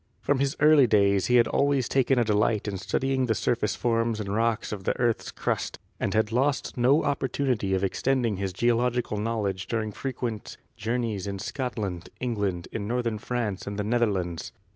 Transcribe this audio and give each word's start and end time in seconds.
From 0.19 0.39
his 0.39 0.55
early 0.59 0.87
days 0.87 1.27
he 1.27 1.35
had 1.35 1.47
always 1.47 1.87
taken 1.87 2.17
a 2.17 2.23
delight 2.23 2.67
in 2.67 2.79
studying 2.79 3.27
the 3.27 3.35
surface 3.35 3.75
forms 3.75 4.19
and 4.19 4.33
rocks 4.33 4.71
of 4.71 4.83
the 4.83 4.97
earth's 4.99 5.29
crust 5.29 5.77
and 5.99 6.15
had 6.15 6.31
lost 6.31 6.75
no 6.75 7.03
opportunity 7.03 7.75
of 7.75 7.83
extending 7.83 8.37
his 8.37 8.51
geological 8.51 9.17
knowledge 9.19 9.67
during 9.67 9.91
frequent 9.91 10.57
journeys 10.75 11.27
in 11.27 11.37
Scotland, 11.37 12.09
England, 12.19 12.67
in 12.71 12.87
northern 12.87 13.19
France 13.19 13.67
and 13.67 13.77
the 13.77 13.83
Netherlands. 13.83 14.51